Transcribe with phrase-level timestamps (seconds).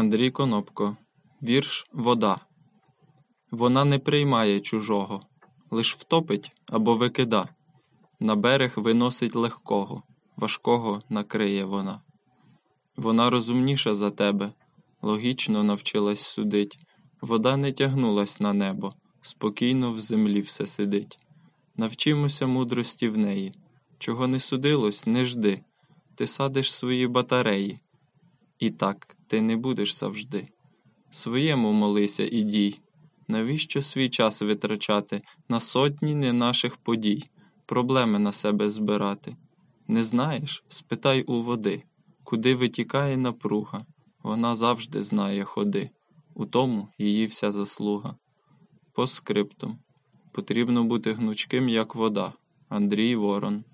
[0.00, 0.96] Андрій Конопко.
[1.42, 2.40] Вірш Вода.
[3.50, 5.26] Вона не приймає чужого,
[5.70, 7.48] лиш втопить або викида.
[8.20, 10.02] На берег виносить легкого,
[10.36, 12.00] важкого накриє вона.
[12.96, 14.52] Вона розумніша за тебе,
[15.02, 16.78] логічно навчилась судить.
[17.20, 21.18] Вода не тягнулась на небо, спокійно в землі все сидить.
[21.76, 23.52] Навчимося мудрості в неї.
[23.98, 25.60] Чого не судилось, не жди.
[26.14, 27.80] Ти садиш свої батареї.
[28.60, 30.48] І так ти не будеш завжди.
[31.10, 32.80] Своєму молися і дій.
[33.28, 37.30] Навіщо свій час витрачати на сотні не наших подій,
[37.66, 39.36] проблеми на себе збирати?
[39.88, 40.64] Не знаєш?
[40.68, 41.82] Спитай у води,
[42.24, 43.86] куди витікає напруга.
[44.22, 45.90] Вона завжди знає ходи,
[46.34, 48.16] у тому її вся заслуга.
[48.92, 49.78] По скриптум.
[50.32, 52.32] Потрібно бути гнучким, як вода.
[52.68, 53.64] Андрій Ворон